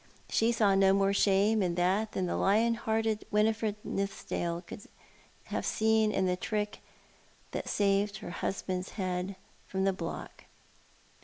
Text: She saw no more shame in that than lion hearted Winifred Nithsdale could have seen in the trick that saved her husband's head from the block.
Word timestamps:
She 0.29 0.51
saw 0.51 0.73
no 0.73 0.93
more 0.93 1.13
shame 1.13 1.61
in 1.61 1.75
that 1.75 2.13
than 2.13 2.25
lion 2.25 2.73
hearted 2.73 3.23
Winifred 3.29 3.75
Nithsdale 3.83 4.63
could 4.63 4.85
have 5.43 5.63
seen 5.63 6.11
in 6.11 6.25
the 6.25 6.35
trick 6.35 6.79
that 7.51 7.69
saved 7.69 8.17
her 8.17 8.31
husband's 8.31 8.93
head 8.97 9.35
from 9.67 9.83
the 9.83 9.93
block. 9.93 10.45